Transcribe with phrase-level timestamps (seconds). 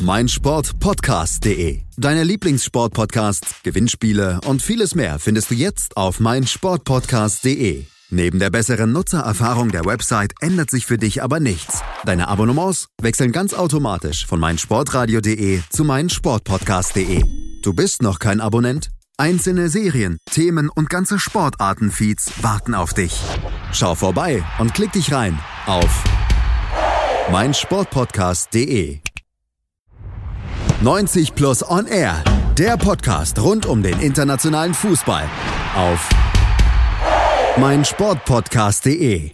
[0.00, 1.80] meinsportpodcast.de.
[1.96, 7.84] Deine Lieblingssportpodcasts, Gewinnspiele und vieles mehr findest du jetzt auf meinsportpodcast.de.
[8.10, 11.82] Neben der besseren Nutzererfahrung der Website ändert sich für dich aber nichts.
[12.04, 17.22] Deine Abonnements wechseln ganz automatisch von meinsportradio.de zu meinsportpodcast.de.
[17.62, 18.90] Du bist noch kein Abonnent?
[19.16, 23.20] Einzelne Serien, Themen und ganze Sportarten-Feeds warten auf dich.
[23.72, 26.04] Schau vorbei und klick dich rein auf
[27.30, 29.00] meinsportpodcast.de.
[30.82, 32.24] 90 Plus On Air,
[32.56, 35.24] der Podcast rund um den internationalen Fußball
[35.76, 36.08] auf
[37.58, 39.30] meinsportpodcast.de.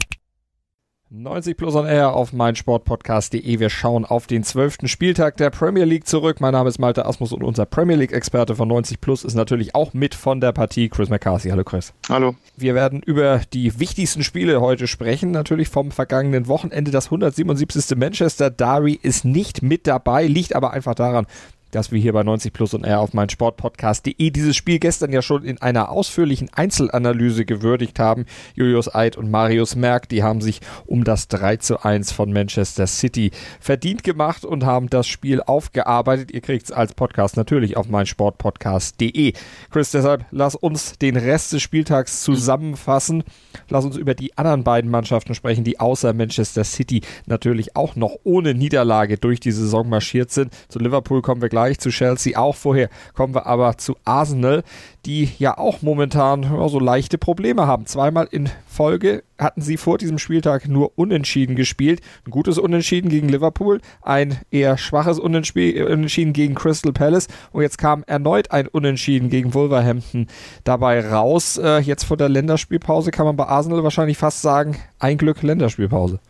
[1.09, 3.61] 90 Plus on Air auf meinsportpodcast.de.
[3.61, 6.41] Wir schauen auf den zwölften Spieltag der Premier League zurück.
[6.41, 9.95] Mein Name ist Malte Asmus und unser Premier League-Experte von 90 Plus ist natürlich auch
[9.95, 11.51] mit von der Partie Chris McCarthy.
[11.51, 11.95] Hallo Chris.
[12.09, 12.35] Hallo.
[12.57, 15.31] Wir werden über die wichtigsten Spiele heute sprechen.
[15.31, 16.91] Natürlich vom vergangenen Wochenende.
[16.91, 17.97] Das 177.
[17.97, 21.27] Manchester Derby ist nicht mit dabei, liegt aber einfach daran,
[21.77, 25.21] dass wir hier bei 90 Plus und R auf mein Sportpodcast.de dieses Spiel gestern ja
[25.21, 28.25] schon in einer ausführlichen Einzelanalyse gewürdigt haben.
[28.55, 32.87] Julius Eid und Marius Merck, die haben sich um das 3 zu 1 von Manchester
[32.87, 36.31] City verdient gemacht und haben das Spiel aufgearbeitet.
[36.31, 39.35] Ihr kriegt es als Podcast natürlich auf mein Sportpodcast.de.
[39.71, 43.23] Chris, deshalb lass uns den Rest des Spieltags zusammenfassen.
[43.69, 48.17] Lass uns über die anderen beiden Mannschaften sprechen, die außer Manchester City natürlich auch noch
[48.25, 50.55] ohne Niederlage durch die Saison marschiert sind.
[50.69, 52.89] Zu Liverpool kommen wir gleich gleich zu Chelsea auch vorher.
[53.15, 54.63] Kommen wir aber zu Arsenal,
[55.05, 57.87] die ja auch momentan ja, so leichte Probleme haben.
[57.87, 62.01] Zweimal in Folge hatten sie vor diesem Spieltag nur unentschieden gespielt.
[62.25, 68.05] Ein gutes Unentschieden gegen Liverpool, ein eher schwaches Unentschieden gegen Crystal Palace und jetzt kam
[68.07, 70.29] erneut ein Unentschieden gegen Wolverhampton
[70.63, 71.59] dabei raus.
[71.59, 76.21] Äh, jetzt vor der Länderspielpause kann man bei Arsenal wahrscheinlich fast sagen, ein Glück Länderspielpause.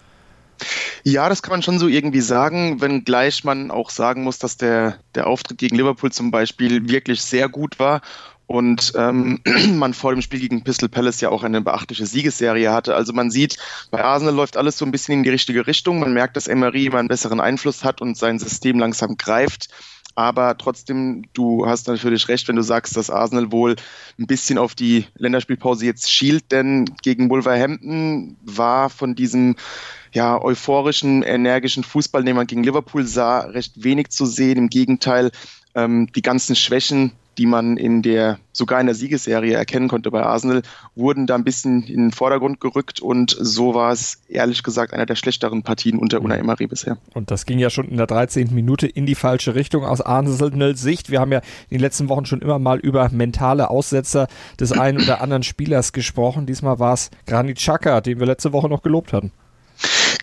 [1.08, 4.98] Ja, das kann man schon so irgendwie sagen, wenngleich man auch sagen muss, dass der,
[5.14, 8.00] der Auftritt gegen Liverpool zum Beispiel wirklich sehr gut war
[8.46, 9.40] und ähm,
[9.74, 12.96] man vor dem Spiel gegen Pistol Palace ja auch eine beachtliche Siegesserie hatte.
[12.96, 13.56] Also man sieht,
[13.92, 16.00] bei Arsenal läuft alles so ein bisschen in die richtige Richtung.
[16.00, 19.68] Man merkt, dass Emery immer einen besseren Einfluss hat und sein System langsam greift.
[20.16, 23.76] Aber trotzdem, du hast natürlich recht, wenn du sagst, dass Arsenal wohl
[24.18, 29.56] ein bisschen auf die Länderspielpause jetzt schielt, denn gegen Wolverhampton war von diesem
[30.16, 34.56] ja, euphorischen, energischen Fußball, den man gegen Liverpool sah, recht wenig zu sehen.
[34.56, 35.30] Im Gegenteil,
[35.74, 40.22] ähm, die ganzen Schwächen, die man in der, sogar in der Siegesserie erkennen konnte bei
[40.22, 40.62] Arsenal,
[40.94, 45.04] wurden da ein bisschen in den Vordergrund gerückt und so war es ehrlich gesagt einer
[45.04, 46.96] der schlechteren Partien unter Unai Emery bisher.
[47.12, 48.54] Und das ging ja schon in der 13.
[48.54, 51.10] Minute in die falsche Richtung aus Arsenals Sicht.
[51.10, 54.28] Wir haben ja in den letzten Wochen schon immer mal über mentale Aussetzer
[54.58, 56.46] des einen oder anderen Spielers gesprochen.
[56.46, 59.30] Diesmal war es Granit Xhaka, den wir letzte Woche noch gelobt hatten.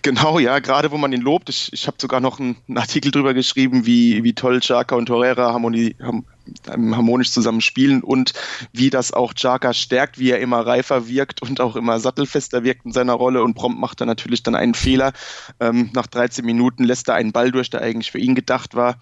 [0.02, 1.50] Genau, ja, gerade wo man ihn lobt.
[1.50, 5.54] Ich, ich habe sogar noch einen, Artikel drüber geschrieben, wie, wie toll Chaka und Torreira
[5.54, 6.26] harmoni, ähm,
[6.68, 8.34] harmonisch zusammen spielen und
[8.74, 12.86] wie das auch Chaka stärkt, wie er immer reifer wirkt und auch immer sattelfester wirkt
[12.86, 15.14] in seiner Rolle und prompt macht er natürlich dann einen Fehler.
[15.60, 18.98] Ähm, nach 13 Minuten lässt er einen Ball durch, der eigentlich für ihn gedacht war.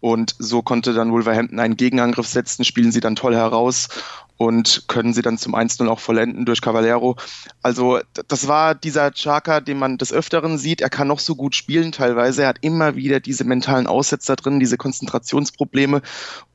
[0.00, 3.88] Und so konnte dann Wolverhampton einen Gegenangriff setzen, spielen sie dann toll heraus
[4.36, 7.16] und können sie dann zum 1-0 auch vollenden durch Cavallero.
[7.60, 7.98] Also
[8.28, 10.80] das war dieser Chaka, den man des Öfteren sieht.
[10.80, 12.42] Er kann noch so gut spielen teilweise.
[12.42, 16.02] Er hat immer wieder diese mentalen Aussetzer drin, diese Konzentrationsprobleme.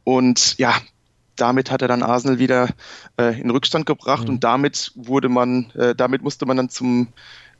[0.05, 0.73] Und ja,
[1.35, 2.69] damit hat er dann Arsenal wieder
[3.17, 4.35] äh, in Rückstand gebracht mhm.
[4.35, 7.09] und damit wurde man, äh, damit musste man dann zum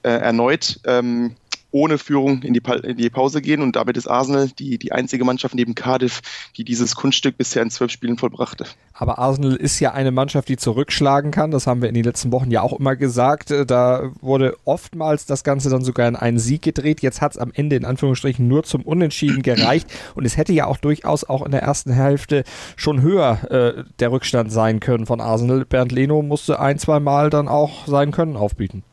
[0.04, 1.36] äh, erneut ähm,
[1.74, 4.92] ohne Führung in die, pa in die Pause gehen und damit ist Arsenal die, die
[4.92, 6.22] einzige Mannschaft neben Cardiff,
[6.56, 8.66] die dieses Kunststück bisher in zwölf Spielen vollbrachte.
[8.94, 11.50] Aber Arsenal ist ja eine Mannschaft, die zurückschlagen kann.
[11.50, 13.50] Das haben wir in den letzten Wochen ja auch immer gesagt.
[13.50, 17.02] Äh, da wurde oftmals das Ganze dann sogar in einen Sieg gedreht.
[17.02, 19.92] Jetzt hat es am Ende in Anführungsstrichen nur zum Unentschieden gereicht.
[20.14, 22.44] Und es hätte ja auch durchaus auch in der ersten Hälfte
[22.76, 25.66] schon höher äh, der Rückstand sein können von Arsenal.
[25.66, 28.84] Bernd Leno musste ein, zwei Mal dann auch sein Können aufbieten.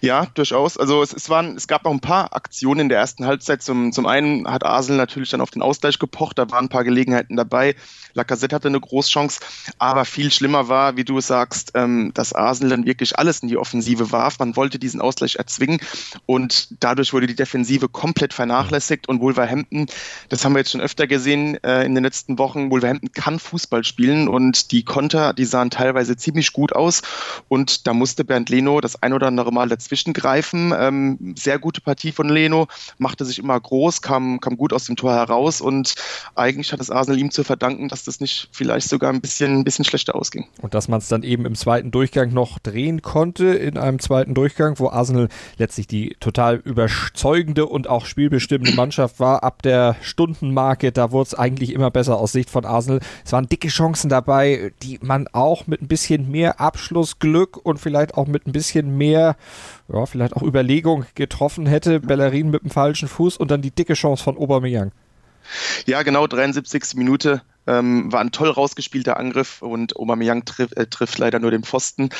[0.00, 0.76] Ja, durchaus.
[0.76, 3.62] Also es, es, waren, es gab noch ein paar Aktionen in der ersten Halbzeit.
[3.62, 6.84] Zum, zum einen hat Arsenal natürlich dann auf den Ausgleich gepocht, da waren ein paar
[6.84, 7.74] Gelegenheiten dabei.
[8.14, 9.40] Lacazette hatte eine Großchance,
[9.78, 13.56] aber viel schlimmer war, wie du sagst, ähm, dass Arsenal dann wirklich alles in die
[13.56, 14.38] Offensive warf.
[14.38, 15.80] Man wollte diesen Ausgleich erzwingen
[16.26, 19.86] und dadurch wurde die Defensive komplett vernachlässigt und Wolverhampton,
[20.28, 23.84] das haben wir jetzt schon öfter gesehen äh, in den letzten Wochen, Wolverhampton kann Fußball
[23.84, 27.02] spielen und die Konter, die sahen teilweise ziemlich gut aus
[27.48, 30.72] und da musste Bernd Leno das ein oder andere Mal dazwischen greifen.
[30.76, 32.68] Ähm, sehr gute Partie von Leno,
[32.98, 35.94] machte sich immer groß, kam, kam gut aus dem Tor heraus und
[36.34, 39.64] eigentlich hat es Arsenal ihm zu verdanken, dass das nicht vielleicht sogar ein bisschen, ein
[39.64, 40.46] bisschen schlechter ausging.
[40.60, 44.34] Und dass man es dann eben im zweiten Durchgang noch drehen konnte, in einem zweiten
[44.34, 50.92] Durchgang, wo Arsenal letztlich die total überzeugende und auch spielbestimmende Mannschaft war, ab der Stundenmarke,
[50.92, 53.00] da wurde es eigentlich immer besser aus Sicht von Arsenal.
[53.24, 58.14] Es waren dicke Chancen dabei, die man auch mit ein bisschen mehr Abschlussglück und vielleicht
[58.14, 59.36] auch mit ein bisschen mehr,
[59.92, 62.00] ja, vielleicht auch Überlegung getroffen hätte.
[62.00, 64.92] Bellerin mit dem falschen Fuß und dann die dicke Chance von Aubameyang.
[65.86, 66.94] Ja, genau, 73.
[66.94, 67.42] Minute.
[67.64, 72.10] Ähm, war ein toll rausgespielter Angriff und Aubameyang triff, äh, trifft leider nur den Pfosten.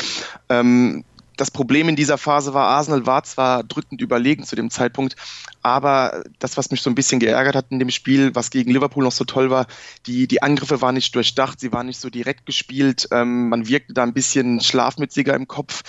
[0.48, 1.04] Ähm,
[1.36, 5.16] das Problem in dieser Phase war, Arsenal war zwar drückend überlegen zu dem Zeitpunkt,
[5.62, 9.02] aber das, was mich so ein bisschen geärgert hat in dem Spiel, was gegen Liverpool
[9.02, 9.66] noch so toll war,
[10.06, 13.94] die, die Angriffe waren nicht durchdacht, sie waren nicht so direkt gespielt, ähm, man wirkte
[13.94, 15.82] da ein bisschen schlafmütziger im Kopf.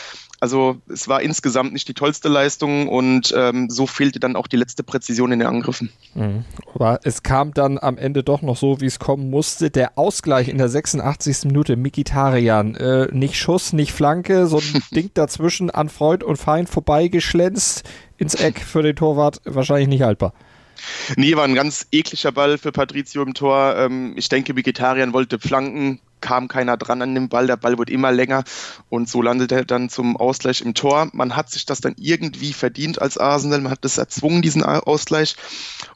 [0.44, 4.58] Also es war insgesamt nicht die tollste Leistung und ähm, so fehlte dann auch die
[4.58, 5.90] letzte Präzision in den Angriffen.
[6.16, 6.44] Mhm.
[6.76, 9.72] Aber es kam dann am Ende doch noch so, wie es kommen musste.
[9.72, 11.46] Der Ausgleich in der 86.
[11.46, 12.76] Minute, Mikitarian.
[12.76, 18.36] Äh, nicht Schuss, nicht Flanke, so ein Ding dazwischen an Freund und Feind vorbeigeschlänzt ins
[18.36, 19.40] Eck für den Torwart.
[19.46, 20.34] Wahrscheinlich nicht haltbar.
[21.16, 23.76] Nee, war ein ganz ekliger Ball für Patrizio im Tor.
[23.78, 27.92] Ähm, ich denke, Vegetarian wollte flanken, kam keiner dran an den Ball, der Ball wurde
[27.92, 28.44] immer länger
[28.90, 31.10] und so landete er dann zum Ausgleich im Tor.
[31.12, 35.36] Man hat sich das dann irgendwie verdient als Arsenal, man hat es erzwungen, diesen Ausgleich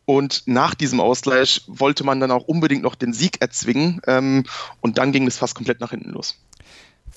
[0.05, 4.43] und nach diesem Ausgleich wollte man dann auch unbedingt noch den Sieg erzwingen ähm,
[4.81, 6.35] und dann ging es fast komplett nach hinten los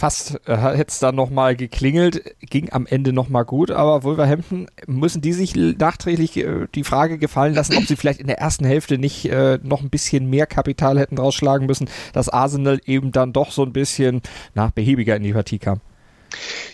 [0.00, 5.20] fast äh, hätte es dann nochmal geklingelt, ging am Ende nochmal gut, aber Wolverhampton, müssen
[5.20, 8.96] die sich nachträglich äh, die Frage gefallen lassen, ob sie vielleicht in der ersten Hälfte
[8.96, 13.52] nicht äh, noch ein bisschen mehr Kapital hätten drausschlagen müssen, dass Arsenal eben dann doch
[13.52, 14.22] so ein bisschen
[14.54, 15.82] nach behäbiger in die Partie kam?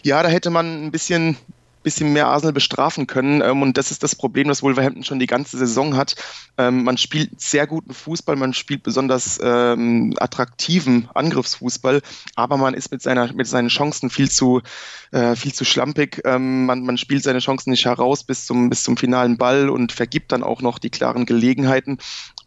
[0.04, 1.36] Ja, da hätte man ein bisschen
[1.86, 3.40] bisschen mehr Arsenal bestrafen können.
[3.42, 6.16] Ähm, und das ist das Problem, das Wolverhampton schon die ganze Saison hat.
[6.58, 12.02] Ähm, man spielt sehr guten Fußball, man spielt besonders ähm, attraktiven Angriffsfußball,
[12.34, 14.62] aber man ist mit, seiner, mit seinen Chancen viel zu,
[15.12, 16.22] äh, viel zu schlampig.
[16.24, 20.32] Man, man spielt seine Chancen nicht heraus bis zum, bis zum finalen Ball und vergibt
[20.32, 21.98] dann auch noch die klaren Gelegenheiten.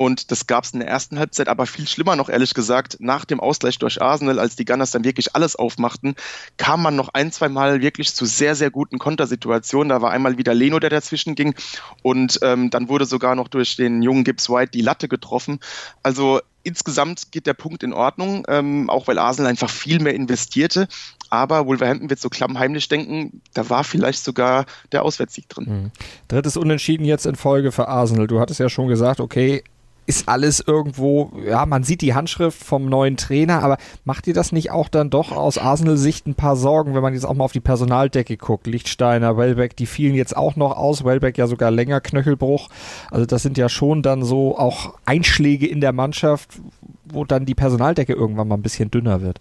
[0.01, 3.25] Und das gab es in der ersten Halbzeit, aber viel schlimmer noch, ehrlich gesagt, nach
[3.25, 6.16] dem Ausgleich durch Arsenal, als die Gunners dann wirklich alles aufmachten,
[6.56, 9.90] kam man noch ein, zwei Mal wirklich zu sehr, sehr guten Kontersituationen.
[9.90, 11.54] Da war einmal wieder Leno, der dazwischen ging.
[12.01, 15.60] Und ähm, dann wurde sogar noch durch den jungen Gibbs White die Latte getroffen.
[16.01, 20.88] Also insgesamt geht der Punkt in Ordnung, ähm, auch weil Arsenal einfach viel mehr investierte.
[21.30, 25.66] Aber Wolverhampton wird so klammheimlich denken, da war vielleicht sogar der Auswärtssieg drin.
[25.68, 25.92] Mhm.
[26.30, 28.28] Drittes Unentschieden jetzt in Folge für Arsenal.
[28.28, 29.62] Du hattest ja schon gesagt, okay,
[30.09, 34.51] ist alles irgendwo, ja, man sieht die Handschrift vom neuen Trainer, aber macht ihr das
[34.51, 37.51] nicht auch dann doch aus Arsenal-Sicht ein paar Sorgen, wenn man jetzt auch mal auf
[37.51, 38.65] die Personaldecke guckt?
[38.65, 42.69] Lichtsteiner, Wellbeck, die fielen jetzt auch noch aus, Wellbeck ja sogar länger Knöchelbruch.
[43.11, 46.59] Also das sind ja schon dann so auch Einschläge in der Mannschaft,
[47.05, 49.39] wo dann die Personaldecke irgendwann mal ein bisschen dünner wird.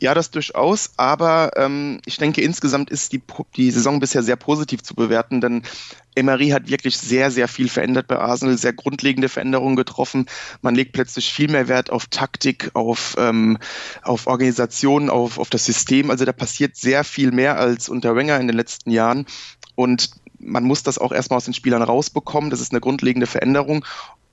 [0.00, 3.22] Ja, das durchaus, aber ähm, ich denke, insgesamt ist die,
[3.56, 5.62] die Saison bisher sehr positiv zu bewerten, denn
[6.18, 10.26] Emery hat wirklich sehr, sehr viel verändert bei Arsenal, sehr grundlegende Veränderungen getroffen.
[10.62, 13.58] Man legt plötzlich viel mehr Wert auf Taktik, auf, ähm,
[14.02, 16.10] auf Organisation, auf, auf das System.
[16.10, 19.26] Also da passiert sehr viel mehr als unter Wenger in den letzten Jahren.
[19.76, 20.10] Und
[20.40, 22.50] man muss das auch erstmal aus den Spielern rausbekommen.
[22.50, 23.84] Das ist eine grundlegende Veränderung.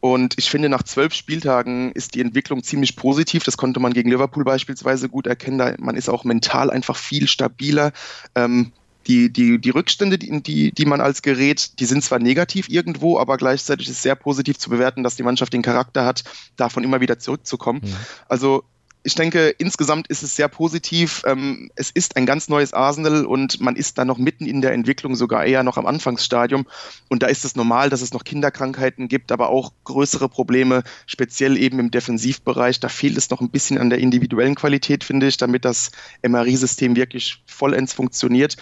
[0.06, 3.44] Und ich finde, nach zwölf Spieltagen ist die Entwicklung ziemlich positiv.
[3.44, 5.78] Das konnte man gegen Liverpool beispielsweise gut erkennen.
[5.80, 7.92] Man ist auch mental einfach viel stabiler.
[8.36, 8.72] Ähm,
[9.08, 13.18] die, die, die Rückstände, die, die, die man als Gerät, die sind zwar negativ irgendwo,
[13.18, 16.24] aber gleichzeitig ist sehr positiv zu bewerten, dass die Mannschaft den Charakter hat,
[16.56, 17.82] davon immer wieder zurückzukommen.
[17.84, 17.96] Mhm.
[18.30, 18.64] Also
[19.06, 21.22] ich denke, insgesamt ist es sehr positiv.
[21.28, 24.74] Ähm, es ist ein ganz neues Arsenal und man ist da noch mitten in der
[24.74, 26.66] Entwicklung, sogar eher noch am Anfangsstadium.
[27.08, 31.56] Und da ist es normal, dass es noch Kinderkrankheiten gibt, aber auch größere Probleme, speziell
[31.56, 32.80] eben im Defensivbereich.
[32.80, 35.92] Da fehlt es noch ein bisschen an der individuellen Qualität, finde ich, damit das
[36.28, 38.58] MRI-System wirklich vollends funktioniert.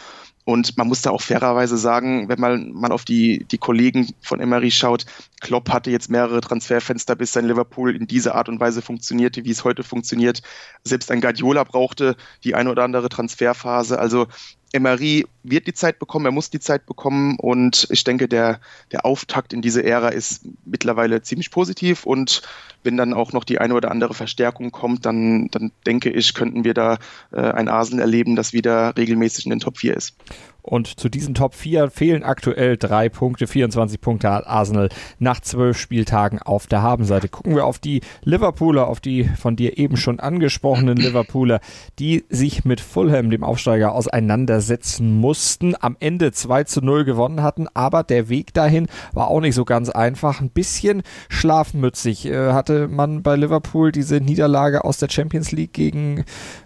[0.46, 4.42] Und man muss da auch fairerweise sagen, wenn man mal auf die, die Kollegen von
[4.42, 5.06] Emery schaut,
[5.40, 9.52] Klopp hatte jetzt mehrere Transferfenster, bis sein Liverpool in dieser Art und Weise funktionierte, wie
[9.52, 10.42] es heute funktioniert.
[10.84, 14.00] Selbst ein Guardiola brauchte die eine oder andere Transferphase.
[14.00, 14.28] Also
[14.74, 18.60] Emery wird die Zeit bekommen, er muss die Zeit bekommen und ich denke, der,
[18.92, 22.42] der Auftakt in diese Ära ist mittlerweile ziemlich positiv und
[22.84, 26.64] wenn dann auch noch die eine oder andere Verstärkung kommt, dann, dann denke ich, könnten
[26.64, 26.98] wir da
[27.32, 30.16] äh, ein Arsenal erleben, das wieder regelmäßig in den Top 4 ist.
[30.64, 33.48] Und zu diesen Top 4 fehlen aktuell drei Punkte.
[33.48, 34.88] 24 Punkte hat Arsenal
[35.20, 37.28] nach zwölf Spieltagen auf der Habenseite.
[37.28, 41.60] Gucken wir auf die Liverpooler, auf die von dir eben schon angesprochenen Liverpooler,
[42.00, 45.76] die sich mit Fulham, dem Aufsteiger, auseinandersetzen mussten.
[45.78, 49.66] Am Ende 2 zu 0 gewonnen hatten, aber der Weg dahin war auch nicht so
[49.66, 50.40] ganz einfach.
[50.40, 56.24] Ein bisschen schlafmützig äh, hatte man bei Liverpool diese Niederlage aus der Champions League gegen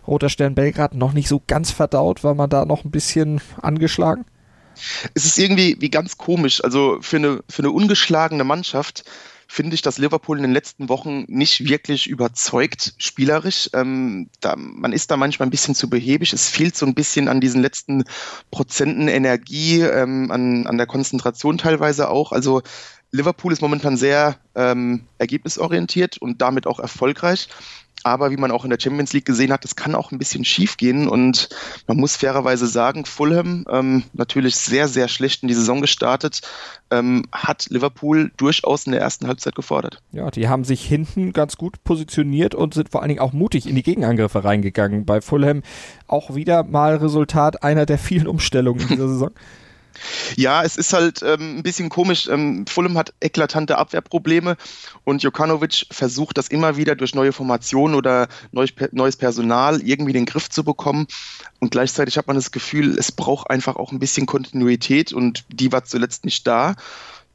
[0.07, 4.25] Roter Stern Belgrad noch nicht so ganz verdaut, weil man da noch ein bisschen angeschlagen?
[5.13, 6.63] Es ist irgendwie wie ganz komisch.
[6.63, 9.03] Also für eine, für eine ungeschlagene Mannschaft
[9.47, 13.69] finde ich, dass Liverpool in den letzten Wochen nicht wirklich überzeugt, spielerisch.
[13.73, 16.33] Ähm, da, man ist da manchmal ein bisschen zu behäbig.
[16.33, 18.03] Es fehlt so ein bisschen an diesen letzten
[18.51, 22.33] Prozenten Energie, ähm, an, an der Konzentration teilweise auch.
[22.33, 22.61] Also
[23.11, 27.47] Liverpool ist momentan sehr ähm, ergebnisorientiert und damit auch erfolgreich.
[28.07, 30.45] Aber wie man auch in der Champions League gesehen hat, das kann auch ein bisschen
[30.45, 31.09] schief gehen.
[31.09, 31.49] Und
[31.87, 36.41] man muss fairerweise sagen, Fulham, ähm, natürlich sehr, sehr schlecht in die Saison gestartet,
[36.89, 40.01] ähm, hat Liverpool durchaus in der ersten Halbzeit gefordert.
[40.13, 43.67] Ja, die haben sich hinten ganz gut positioniert und sind vor allen Dingen auch mutig
[43.67, 45.05] in die Gegenangriffe reingegangen.
[45.05, 45.63] Bei Fulham
[46.07, 49.31] auch wieder mal Resultat einer der vielen Umstellungen in dieser Saison.
[50.35, 52.27] Ja, es ist halt ähm, ein bisschen komisch.
[52.27, 54.57] Ähm, Fulham hat eklatante Abwehrprobleme
[55.03, 60.25] und Jokanovic versucht das immer wieder durch neue Formationen oder neues, neues Personal irgendwie den
[60.25, 61.07] Griff zu bekommen.
[61.59, 65.71] Und gleichzeitig hat man das Gefühl, es braucht einfach auch ein bisschen Kontinuität und die
[65.71, 66.75] war zuletzt nicht da.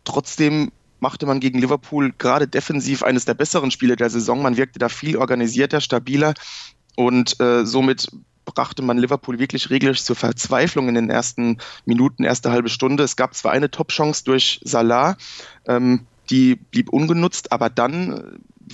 [0.04, 4.40] Trotzdem machte man gegen Liverpool gerade defensiv eines der besseren Spiele der Saison.
[4.40, 6.35] Man wirkte da viel organisierter, stabiler
[6.97, 8.09] und äh, somit
[8.44, 13.02] brachte man Liverpool wirklich regelrecht zur Verzweiflung in den ersten Minuten, erste halbe Stunde.
[13.02, 15.16] Es gab zwar eine Top-Chance durch Salah,
[15.66, 18.22] ähm, die blieb ungenutzt, aber dann äh,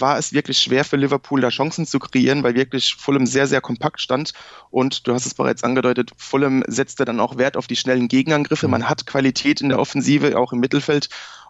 [0.00, 3.60] war es wirklich schwer für Liverpool, da Chancen zu kreieren, weil wirklich Fulham sehr, sehr
[3.60, 4.32] kompakt stand.
[4.70, 8.68] Und du hast es bereits angedeutet, Fulham setzte dann auch Wert auf die schnellen Gegenangriffe.
[8.68, 11.08] Man hat Qualität in der Offensive, auch im Mittelfeld.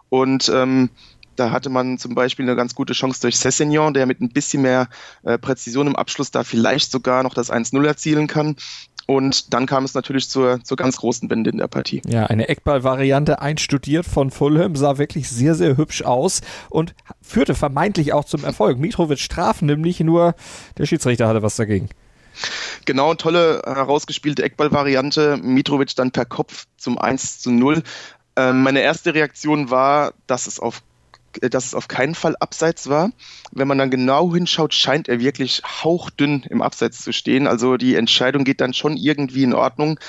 [0.09, 0.89] Und ähm,
[1.39, 4.61] da hatte man zum Beispiel eine ganz gute Chance durch Cessignon, der mit ein bisschen
[4.61, 4.89] mehr
[5.23, 8.57] äh, Präzision im Abschluss da vielleicht sogar noch das 1-0 erzielen kann.
[9.07, 12.01] Und dann kam es natürlich zur, zur ganz großen Wende in der Partie.
[12.05, 18.13] Ja, eine Eckball-Variante einstudiert von Fulham, sah wirklich sehr, sehr hübsch aus und führte vermeintlich
[18.13, 18.77] auch zum Erfolg.
[18.77, 20.35] Mitrovic traf nämlich nur,
[20.77, 21.89] der Schiedsrichter hatte was dagegen.
[22.85, 25.37] Genau, tolle herausgespielte Eckball-Variante.
[25.37, 27.81] Mitrovic dann per Kopf zum 1 zu 0.
[28.35, 30.83] Ähm, meine erste Reaktion war, dass es auf
[31.41, 33.11] dass es auf keinen Fall abseits war.
[33.51, 37.47] Wenn man dann genau hinschaut, scheint er wirklich hauchdünn im Abseits zu stehen.
[37.47, 39.99] Also die Entscheidung geht dann schon irgendwie in Ordnung.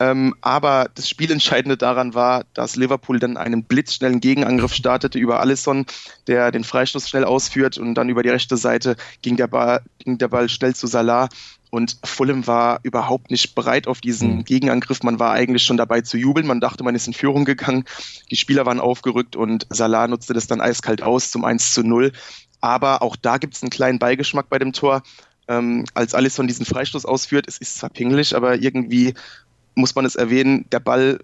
[0.00, 5.86] Ähm, aber das Spielentscheidende daran war, dass Liverpool dann einen blitzschnellen Gegenangriff startete über Alisson,
[6.26, 10.18] der den Freistoß schnell ausführt und dann über die rechte Seite ging der Ball, ging
[10.18, 11.28] der Ball schnell zu Salah
[11.74, 14.44] und Fulham war überhaupt nicht bereit auf diesen mhm.
[14.44, 15.02] Gegenangriff.
[15.02, 16.46] Man war eigentlich schon dabei zu jubeln.
[16.46, 17.84] Man dachte, man ist in Führung gegangen.
[18.30, 22.12] Die Spieler waren aufgerückt und Salah nutzte das dann eiskalt aus zum 1 zu 0.
[22.60, 25.02] Aber auch da gibt es einen kleinen Beigeschmack bei dem Tor.
[25.48, 29.14] Ähm, als Alisson diesen Freistoß ausführt, es ist zwar pingelig, aber irgendwie
[29.74, 31.18] muss man es erwähnen, der Ball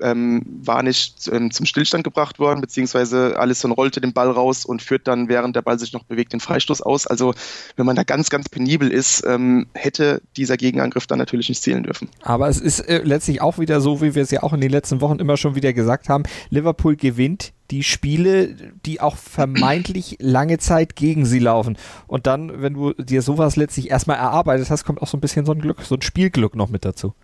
[0.00, 4.82] ähm, war nicht ähm, zum Stillstand gebracht worden, beziehungsweise Alisson rollte den Ball raus und
[4.82, 7.06] führt dann, während der Ball sich noch bewegt, den Freistoß aus.
[7.06, 7.34] Also
[7.76, 11.82] wenn man da ganz, ganz penibel ist, ähm, hätte dieser Gegenangriff dann natürlich nicht zählen
[11.82, 12.08] dürfen.
[12.22, 14.70] Aber es ist äh, letztlich auch wieder so, wie wir es ja auch in den
[14.70, 18.54] letzten Wochen immer schon wieder gesagt haben, Liverpool gewinnt die Spiele,
[18.86, 21.76] die auch vermeintlich lange Zeit gegen sie laufen.
[22.06, 25.44] Und dann, wenn du dir sowas letztlich erstmal erarbeitet hast, kommt auch so ein bisschen
[25.44, 27.14] so ein Glück, so ein Spielglück noch mit dazu.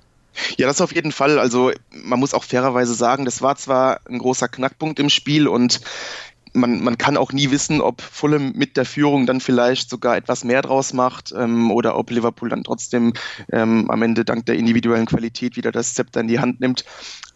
[0.57, 1.39] Ja, das auf jeden Fall.
[1.39, 5.81] Also man muss auch fairerweise sagen, das war zwar ein großer Knackpunkt im Spiel und
[6.55, 10.45] man, man kann auch nie wissen, ob Fulham mit der Führung dann vielleicht sogar etwas
[10.45, 13.13] mehr draus macht ähm, oder ob Liverpool dann trotzdem
[13.53, 16.85] ähm, am Ende dank der individuellen Qualität wieder das Zepter in die Hand nimmt.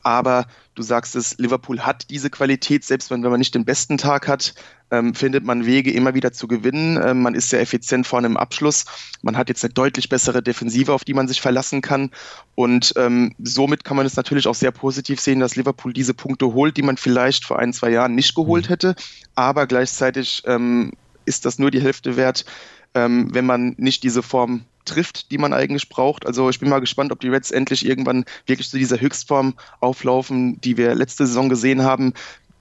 [0.09, 3.99] Aber du sagst es, Liverpool hat diese Qualität, selbst wenn, wenn man nicht den besten
[3.99, 4.55] Tag hat,
[4.91, 6.99] ähm, findet man Wege, immer wieder zu gewinnen.
[7.05, 8.87] Ähm, man ist sehr effizient vorne im Abschluss.
[9.21, 12.11] Man hat jetzt eine deutlich bessere Defensive, auf die man sich verlassen kann.
[12.55, 16.55] Und ähm, somit kann man es natürlich auch sehr positiv sehen, dass Liverpool diese Punkte
[16.55, 18.69] holt, die man vielleicht vor ein, zwei Jahren nicht geholt mhm.
[18.71, 18.95] hätte.
[19.35, 20.93] Aber gleichzeitig ähm,
[21.27, 22.47] ist das nur die Hälfte wert,
[22.95, 26.26] ähm, wenn man nicht diese Form trifft, die man eigentlich braucht.
[26.26, 30.61] Also ich bin mal gespannt, ob die Reds endlich irgendwann wirklich zu dieser Höchstform auflaufen,
[30.61, 32.14] die wir letzte Saison gesehen haben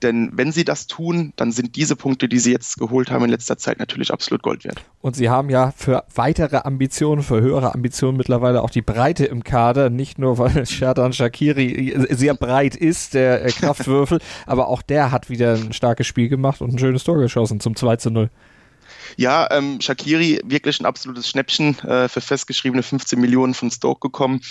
[0.03, 3.31] Denn wenn sie das tun, dann sind diese Punkte, die sie jetzt geholt haben in
[3.31, 4.83] letzter Zeit, natürlich absolut Gold wert.
[5.01, 9.43] Und sie haben ja für weitere Ambitionen, für höhere Ambitionen mittlerweile auch die Breite im
[9.43, 9.89] Kader.
[9.89, 15.31] Nicht nur, weil Sherdan Shakiri sehr breit ist, der äh, Kraftwürfel, aber auch der hat
[15.31, 18.29] wieder ein starkes Spiel gemacht und ein schönes Tor geschossen zum 2 zu 0.
[19.15, 24.41] Ja, ähm, Shakiri wirklich ein absolutes Schnäppchen äh, für festgeschriebene 15 Millionen von Stoke gekommen.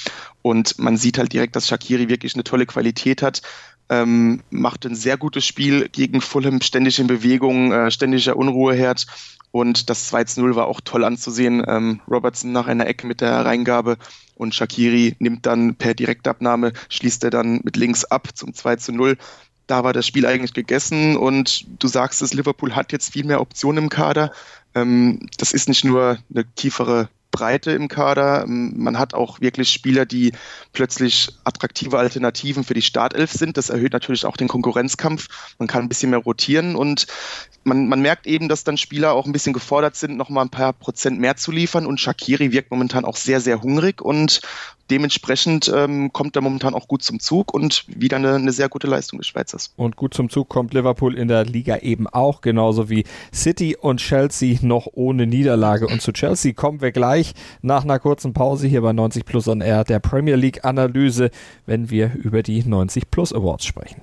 [0.43, 3.43] Und man sieht halt direkt, dass Shakiri wirklich eine tolle Qualität hat.
[3.89, 9.07] Ähm, macht ein sehr gutes Spiel gegen Fulham, ständig in Bewegung, äh, ständiger Unruheherd.
[9.53, 11.65] Und das 2-0 war auch toll anzusehen.
[11.67, 13.97] Ähm, Robertson nach einer Ecke mit der Reingabe
[14.35, 19.17] und Shakiri nimmt dann per Direktabnahme, schließt er dann mit links ab zum 2 0
[19.67, 23.41] da war das Spiel eigentlich gegessen und du sagst es, Liverpool hat jetzt viel mehr
[23.41, 24.33] Optionen im Kader.
[24.75, 28.45] Ähm, das ist nicht nur eine tiefere Breite im Kader.
[28.45, 30.33] Ähm, man hat auch wirklich Spieler, die
[30.73, 33.57] plötzlich attraktive Alternativen für die Startelf sind.
[33.57, 35.29] Das erhöht natürlich auch den Konkurrenzkampf.
[35.59, 37.07] Man kann ein bisschen mehr rotieren und
[37.65, 40.51] man, man merkt eben, dass dann Spieler auch ein bisschen gefordert sind, noch mal ein
[40.51, 41.85] paar Prozent mehr zu liefern.
[41.85, 44.41] Und Shakiri wirkt momentan auch sehr, sehr hungrig und
[44.91, 48.87] dementsprechend ähm, kommt er momentan auch gut zum Zug und wieder eine, eine, sehr gute
[48.87, 49.73] Leistung des Schweizers.
[49.77, 53.99] Und gut zum Zug kommt Liverpool in der Liga eben auch, genauso wie City und
[53.99, 55.87] Chelsea noch ohne Niederlage.
[55.87, 59.61] Und zu Chelsea kommen wir gleich nach einer kurzen Pause hier bei 90 Plus on
[59.61, 61.31] Air der Premier League Analyse,
[61.67, 64.03] wenn wir über die 90 Plus Awards sprechen.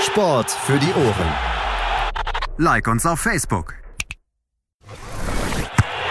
[0.00, 1.32] Sport für die Ohren.
[2.56, 3.74] Like uns auf Facebook.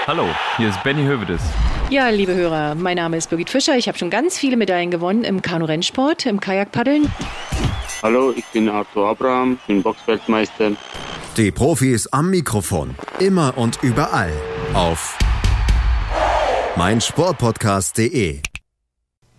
[0.05, 0.25] Hallo,
[0.57, 1.41] hier ist Benny Hövedes.
[1.89, 3.75] Ja, liebe Hörer, mein Name ist Birgit Fischer.
[3.77, 7.11] Ich habe schon ganz viele Medaillen gewonnen im Kanu-Rennsport, im Kajakpaddeln.
[8.03, 10.71] Hallo, ich bin Arthur Abraham, bin Boxweltmeister.
[11.35, 14.31] Die Profis am Mikrofon, immer und überall
[14.73, 15.17] auf
[16.75, 18.41] meinsportpodcast.de.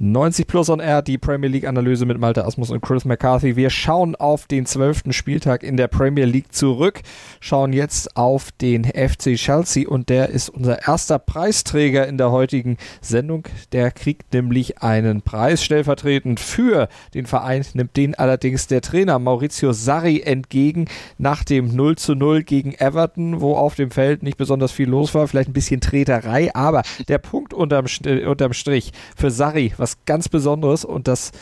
[0.03, 3.55] 90 Plus on Air, die Premier League Analyse mit Malte Asmus und Chris McCarthy.
[3.57, 7.03] Wir schauen auf den zwölften Spieltag in der Premier League zurück,
[7.39, 12.79] schauen jetzt auf den FC Chelsea und der ist unser erster Preisträger in der heutigen
[13.03, 13.47] Sendung.
[13.73, 19.75] Der kriegt nämlich einen Preis stellvertretend für den Verein, nimmt den allerdings der Trainer Maurizio
[19.75, 20.87] Sarri entgegen
[21.19, 25.15] nach dem 0 zu 0 gegen Everton, wo auf dem Feld nicht besonders viel los
[25.15, 27.85] war, vielleicht ein bisschen Treterei, aber der Punkt unterm,
[28.27, 31.33] unterm Strich für Sarri, was was ganz Besonderes und das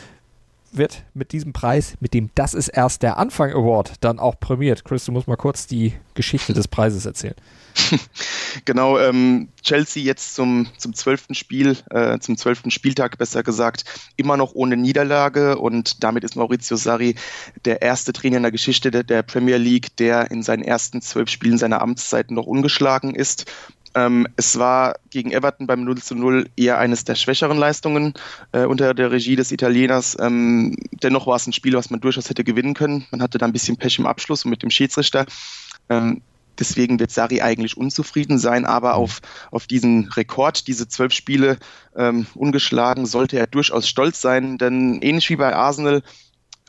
[0.70, 4.84] wird mit diesem Preis, mit dem Das ist erst der Anfang Award, dann auch prämiert.
[4.84, 7.34] Chris, du musst mal kurz die Geschichte des Preises erzählen.
[8.64, 13.84] genau, ähm, Chelsea jetzt zum, zum zwölften Spiel, äh, zum zwölften Spieltag besser gesagt,
[14.16, 17.14] immer noch ohne Niederlage und damit ist Maurizio Sarri
[17.64, 21.30] der erste Trainer in der Geschichte der, der Premier League, der in seinen ersten zwölf
[21.30, 23.46] Spielen seiner Amtszeit noch ungeschlagen ist.
[23.98, 28.14] Ähm, es war gegen Everton beim 0 zu 0 eher eines der schwächeren Leistungen
[28.52, 30.16] äh, unter der Regie des Italieners.
[30.20, 33.06] Ähm, dennoch war es ein Spiel, was man durchaus hätte gewinnen können.
[33.11, 35.26] Man hatte da ein bisschen Pech im Abschluss und mit dem Schiedsrichter.
[35.88, 36.22] Ähm,
[36.61, 38.98] deswegen wird Sari eigentlich unzufrieden sein, aber mhm.
[38.98, 41.58] auf, auf diesen Rekord, diese zwölf Spiele
[41.96, 46.02] ähm, ungeschlagen, sollte er durchaus stolz sein, denn ähnlich wie bei Arsenal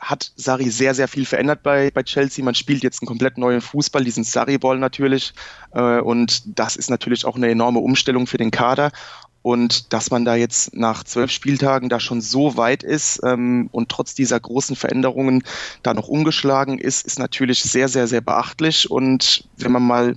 [0.00, 2.44] hat Sari sehr, sehr viel verändert bei, bei Chelsea.
[2.44, 5.32] Man spielt jetzt einen komplett neuen Fußball, diesen Sarri-Ball natürlich.
[5.72, 8.90] Äh, und das ist natürlich auch eine enorme Umstellung für den Kader.
[9.42, 13.88] Und dass man da jetzt nach zwölf Spieltagen da schon so weit ist ähm, und
[13.88, 15.44] trotz dieser großen Veränderungen
[15.82, 18.90] da noch umgeschlagen ist, ist natürlich sehr, sehr, sehr beachtlich.
[18.90, 20.16] Und wenn man mal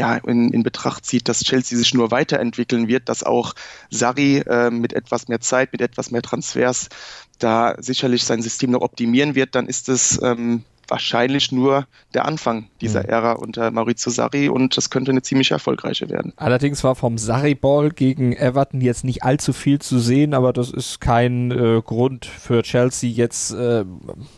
[0.00, 3.52] ja, in, in Betracht zieht, dass Chelsea sich nur weiterentwickeln wird, dass auch
[3.90, 6.88] Sarri äh, mit etwas mehr Zeit, mit etwas mehr Transfers
[7.38, 12.68] da sicherlich sein System noch optimieren wird, dann ist es ähm, wahrscheinlich nur der Anfang
[12.80, 13.08] dieser mhm.
[13.08, 16.32] Ära unter Maurizio Sarri und das könnte eine ziemlich erfolgreiche werden.
[16.36, 21.00] Allerdings war vom Sarri-Ball gegen Everton jetzt nicht allzu viel zu sehen, aber das ist
[21.00, 23.84] kein äh, Grund für Chelsea jetzt äh,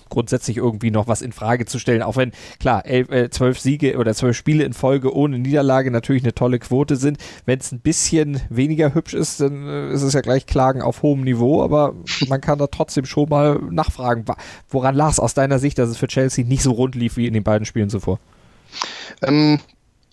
[0.08, 3.96] grundsätzlich irgendwie noch was in Frage zu stellen, auch wenn klar elf, äh, zwölf Siege
[3.96, 7.18] oder zwölf Spiele in Folge ohne Niederlage natürlich eine tolle Quote sind.
[7.46, 11.02] Wenn es ein bisschen weniger hübsch ist, dann äh, ist es ja gleich Klagen auf
[11.02, 11.94] hohem Niveau, aber
[12.28, 14.24] man kann da trotzdem schon mal nachfragen,
[14.68, 17.26] woran lag es aus deiner Sicht, dass es für Chelsea nicht so rund lief wie
[17.26, 18.18] in den beiden Spielen zuvor?
[19.22, 19.60] Ähm,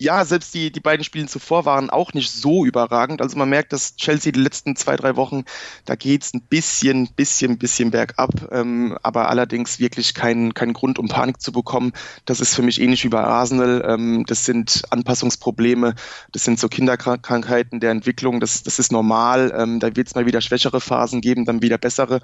[0.00, 3.20] ja, selbst die, die beiden Spiele zuvor waren auch nicht so überragend.
[3.20, 5.44] Also man merkt, dass Chelsea die letzten zwei, drei Wochen,
[5.84, 11.08] da geht's ein bisschen, bisschen, bisschen bergab, ähm, aber allerdings wirklich kein, kein Grund, um
[11.08, 11.92] Panik zu bekommen.
[12.24, 13.84] Das ist für mich ähnlich wie bei Arsenal.
[13.86, 15.94] Ähm, das sind Anpassungsprobleme,
[16.32, 19.52] das sind so Kinderkrankheiten der Entwicklung, das, das ist normal.
[19.54, 22.22] Ähm, da wird's mal wieder schwächere Phasen geben, dann wieder bessere.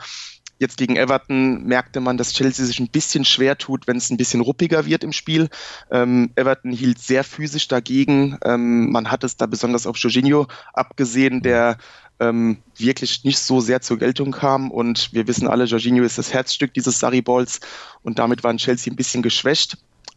[0.59, 4.17] Jetzt gegen Everton merkte man, dass Chelsea sich ein bisschen schwer tut, wenn es ein
[4.17, 5.49] bisschen ruppiger wird im Spiel.
[5.91, 8.39] Ähm, Everton hielt sehr physisch dagegen.
[8.45, 11.77] Ähm, man hat es da besonders auf Jorginho abgesehen, der
[12.21, 14.71] ähm, wirklich nicht so sehr zur Geltung kam.
[14.71, 17.61] Und wir wissen alle, Jorginho ist das Herzstück dieses Sarri Balls
[18.03, 19.77] und damit waren Chelsea ein bisschen geschwächt.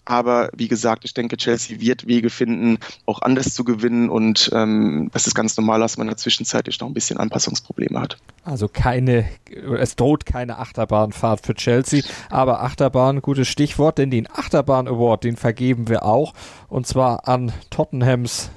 [0.09, 4.09] Aber wie gesagt, ich denke, Chelsea wird Wege finden, auch anders zu gewinnen.
[4.09, 7.99] Und ähm, das ist ganz normal, dass man in der Zwischenzeit noch ein bisschen Anpassungsprobleme
[7.99, 8.17] hat.
[8.43, 9.29] Also keine,
[9.77, 12.01] es droht keine Achterbahnfahrt für Chelsea.
[12.31, 16.33] Aber Achterbahn, gutes Stichwort, denn den Achterbahn Award, den vergeben wir auch.
[16.69, 18.49] Und zwar an Tottenhams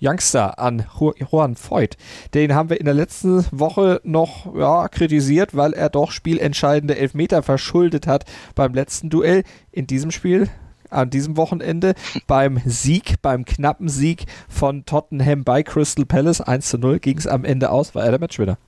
[0.00, 1.96] Youngster an Juan Voigt.
[2.34, 7.42] Den haben wir in der letzten Woche noch ja, kritisiert, weil er doch spielentscheidende Elfmeter
[7.42, 9.42] verschuldet hat beim letzten Duell.
[9.72, 10.50] In diesem Spiel
[10.96, 11.94] an diesem Wochenende
[12.26, 17.26] beim Sieg, beim knappen Sieg von Tottenham bei Crystal Palace 1 zu 0 ging es
[17.26, 18.58] am Ende aus, war er der Matchwinner.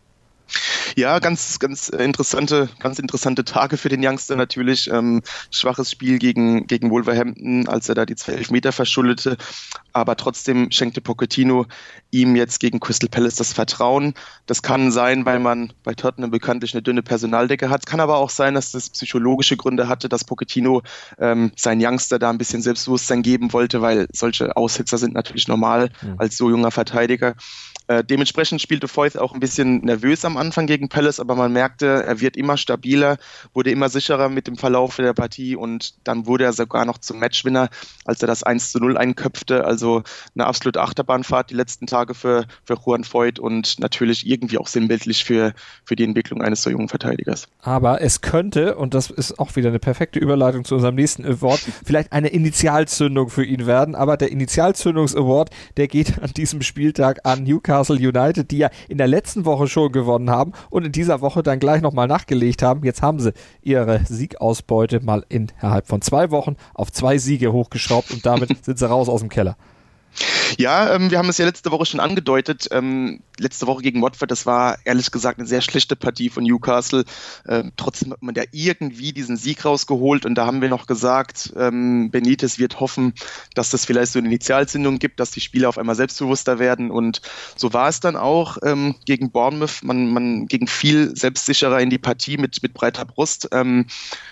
[0.99, 4.91] Ja, ganz, ganz interessante, ganz interessante Tage für den Youngster natürlich.
[4.91, 9.37] Ähm, schwaches Spiel gegen, gegen Wolverhampton, als er da die zwei Elfmeter verschuldete.
[9.93, 11.67] Aber trotzdem schenkte Pochettino
[12.11, 14.15] ihm jetzt gegen Crystal Palace das Vertrauen.
[14.47, 17.87] Das kann sein, weil man bei Tottenham bekanntlich eine dünne Personaldecke hat.
[17.87, 20.83] Kann aber auch sein, dass das psychologische Gründe hatte, dass Pochettino
[21.21, 25.91] ähm, sein Youngster da ein bisschen Selbstbewusstsein geben wollte, weil solche Aushitzer sind natürlich normal
[26.03, 26.17] mhm.
[26.19, 27.37] als so junger Verteidiger.
[27.89, 32.05] Äh, dementsprechend spielte Foyth auch ein bisschen nervös am Anfang gegen Palace, aber man merkte,
[32.05, 33.17] er wird immer stabiler,
[33.55, 37.19] wurde immer sicherer mit dem Verlauf der Partie und dann wurde er sogar noch zum
[37.19, 37.71] Matchwinner,
[38.05, 39.65] als er das 1 zu 0 einköpfte.
[39.65, 40.03] Also
[40.35, 45.25] eine absolute Achterbahnfahrt die letzten Tage für, für Juan Foyth und natürlich irgendwie auch sinnbildlich
[45.25, 45.55] für,
[45.87, 47.49] für die Entwicklung eines so jungen Verteidigers.
[47.63, 51.61] Aber es könnte, und das ist auch wieder eine perfekte Überleitung zu unserem nächsten Award,
[51.87, 55.49] vielleicht eine Initialzündung für ihn werden, aber der Initialzündungs-Award,
[55.79, 59.69] der geht an diesem Spieltag an Newcastle Newcastle United, die ja in der letzten Woche
[59.69, 62.85] schon gewonnen haben und in dieser Woche dann gleich nochmal nachgelegt haben.
[62.85, 68.27] Jetzt haben sie ihre Siegausbeute mal innerhalb von zwei Wochen auf zwei Siege hochgeschraubt und
[68.27, 69.57] damit sind sie raus aus dem Keller.
[70.57, 72.69] Ja, ähm, wir haben es ja letzte Woche schon angedeutet.
[72.71, 77.05] Ähm, letzte Woche gegen Watford, das war ehrlich gesagt eine sehr schlechte Partie von Newcastle.
[77.47, 81.53] Ähm, trotzdem hat man ja irgendwie diesen Sieg rausgeholt und da haben wir noch gesagt,
[81.57, 83.15] ähm, Benitez wird hoffen,
[83.55, 87.21] dass das vielleicht so eine Initialzündung gibt, dass die Spieler auf einmal selbstbewusster werden und
[87.57, 89.83] so war es dann auch ähm, gegen Bournemouth.
[89.83, 93.87] Man, man ging viel selbstsicherer in die Partie mit, mit breiter Brust, ähm,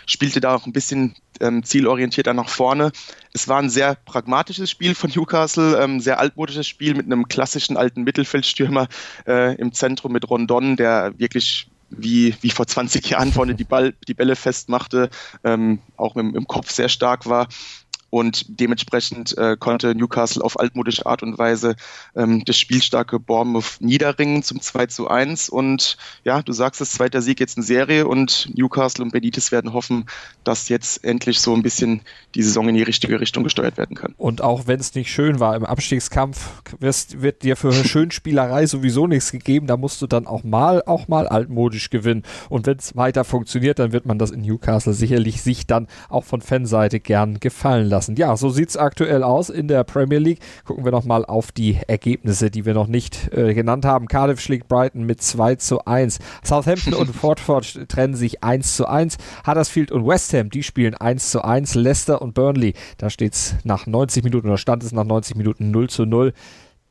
[0.06, 2.92] spielte da auch ein bisschen ähm, zielorientierter nach vorne.
[3.32, 7.76] Es war ein sehr pragmatisches Spiel von Newcastle, ähm, sehr altmodisches Spiel mit einem klassischen
[7.76, 8.88] alten Mittelfeldstürmer
[9.26, 13.94] äh, im Zentrum mit Rondon, der wirklich wie, wie vor 20 Jahren vorne die, Ball,
[14.08, 15.08] die Bälle festmachte,
[15.44, 17.48] ähm, auch im, im Kopf sehr stark war
[18.10, 21.76] und dementsprechend äh, konnte Newcastle auf altmodische Art und Weise
[22.14, 27.20] ähm, das spielstarke Bournemouth niederringen zum 2 zu 1 und ja, du sagst es, zweiter
[27.20, 28.06] Sieg jetzt in Serie.
[28.06, 30.06] Und Newcastle und Benitez werden hoffen,
[30.44, 32.02] dass jetzt endlich so ein bisschen
[32.34, 34.14] die Saison in die richtige Richtung gesteuert werden kann.
[34.16, 39.32] Und auch wenn es nicht schön war im Abstiegskampf, wird dir für Schönspielerei sowieso nichts
[39.32, 42.22] gegeben, da musst du dann auch mal, auch mal altmodisch gewinnen.
[42.48, 46.24] Und wenn es weiter funktioniert, dann wird man das in Newcastle sicherlich sich dann auch
[46.24, 48.16] von Fanseite gern gefallen lassen lassen.
[48.16, 50.40] Ja, so sieht es aktuell aus in der Premier League.
[50.64, 54.06] Gucken wir nochmal auf die Ergebnisse, die wir noch nicht äh, genannt haben.
[54.06, 56.18] Cardiff schlägt Brighton mit 2 zu 1.
[56.44, 59.16] Southampton und Watford trennen sich 1 zu 1.
[59.46, 61.74] Huddersfield und West Ham, die spielen 1 zu 1.
[61.74, 65.70] Leicester und Burnley, da steht es nach 90 Minuten oder stand es nach 90 Minuten
[65.70, 66.34] 0 zu 0.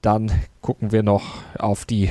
[0.01, 1.23] Dann gucken wir noch
[1.57, 2.09] auf die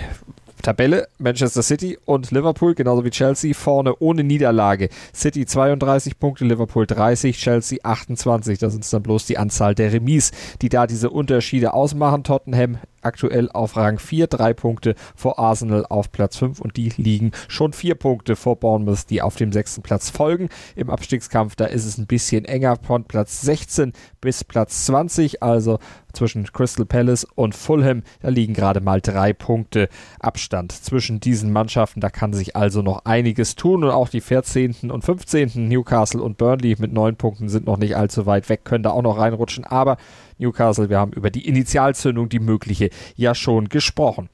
[0.64, 4.88] Tabelle Manchester City und Liverpool, genauso wie Chelsea, vorne ohne Niederlage.
[5.14, 8.58] City 32 Punkte, Liverpool 30, Chelsea 28.
[8.58, 12.24] Das sind dann bloß die Anzahl der Remis, die da diese Unterschiede ausmachen.
[12.24, 17.32] Tottenham aktuell auf Rang 4, drei Punkte vor Arsenal auf Platz 5 und die liegen
[17.48, 20.48] schon vier Punkte vor Bournemouth, die auf dem sechsten Platz folgen.
[20.76, 25.78] Im Abstiegskampf, da ist es ein bisschen enger von Platz 16 bis Platz 20, also
[26.14, 29.88] zwischen Crystal Palace und Fulham, da liegen gerade mal drei Punkte
[30.20, 32.00] Abstand zwischen diesen Mannschaften.
[32.00, 34.90] Da kann sich also noch einiges tun und auch die 14.
[34.90, 35.68] und 15.
[35.68, 39.02] Newcastle und Burnley mit neun Punkten sind noch nicht allzu weit weg, können da auch
[39.02, 39.96] noch reinrutschen, aber
[40.38, 40.90] Newcastle.
[40.90, 44.28] Wir haben über die Initialzündung, die mögliche, ja schon gesprochen.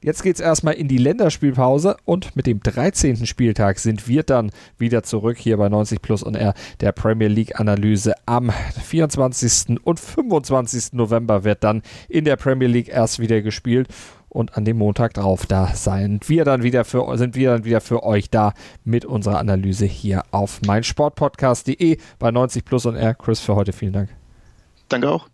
[0.00, 3.26] Jetzt geht es erstmal in die Länderspielpause und mit dem 13.
[3.26, 7.58] Spieltag sind wir dann wieder zurück hier bei 90 Plus und R, der Premier League
[7.58, 8.14] Analyse.
[8.24, 9.76] Am 24.
[9.82, 10.92] und 25.
[10.92, 13.88] November wird dann in der Premier League erst wieder gespielt
[14.28, 17.80] und an dem Montag drauf, da sind wir dann wieder für, sind wir dann wieder
[17.80, 18.52] für euch da
[18.84, 23.14] mit unserer Analyse hier auf meinsportpodcast.de bei 90 Plus und R.
[23.14, 24.17] Chris, für heute vielen Dank.
[24.88, 25.28] Danke auch.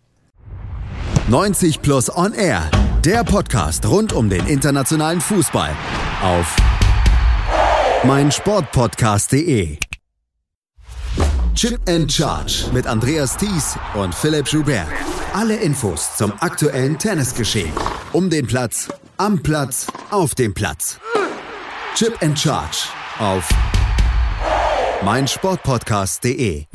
[1.27, 2.69] 90 Plus On Air,
[3.03, 5.71] der Podcast rund um den internationalen Fußball
[6.21, 6.55] auf
[8.03, 9.77] meinsportpodcast.de.
[11.55, 14.87] Chip and Charge mit Andreas Thies und Philipp Joubert.
[15.33, 17.71] Alle Infos zum aktuellen Tennisgeschehen.
[18.11, 20.99] Um den Platz, am Platz, auf dem Platz.
[21.95, 22.89] Chip and Charge
[23.19, 23.49] auf
[25.03, 26.65] meinsportpodcast.de.